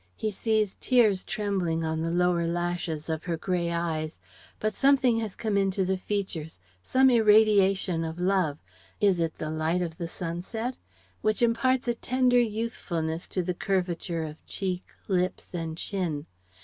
He 0.15 0.31
sees 0.31 0.75
tears 0.79 1.23
trembling 1.23 1.85
on 1.85 2.01
the 2.01 2.09
lower 2.09 2.47
lashes 2.47 3.07
of 3.07 3.25
her 3.25 3.37
grey 3.37 3.71
eyes, 3.71 4.17
but 4.59 4.73
something 4.73 5.19
has 5.19 5.35
come 5.35 5.59
into 5.59 5.85
the 5.85 5.95
features, 5.95 6.57
some 6.81 7.11
irradiation 7.11 8.03
of 8.03 8.19
love 8.19 8.57
is 8.99 9.19
it 9.19 9.37
the 9.37 9.51
light 9.51 9.83
of 9.83 9.99
the 9.99 10.07
sunset? 10.07 10.75
which 11.21 11.43
imparts 11.43 11.87
a 11.87 11.93
tender 11.93 12.39
youthfulness 12.39 13.27
to 13.27 13.43
the 13.43 13.53
curvature 13.53 14.23
of 14.25 14.43
cheek, 14.47 14.85
lips 15.07 15.53
and 15.53 15.77
chin. 15.77 16.25